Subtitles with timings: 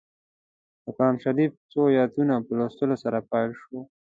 [0.83, 3.81] د قران شریف څو ایتونو په لوستلو سره پیل شوه.